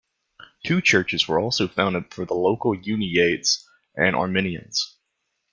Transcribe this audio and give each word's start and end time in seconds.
Two 0.65 0.81
churches 0.81 1.27
were 1.27 1.39
also 1.39 1.67
founded 1.67 2.11
for 2.11 2.25
the 2.25 2.33
local 2.33 2.73
Uniates 2.73 3.69
and 3.95 4.15
Armenians. 4.15 4.97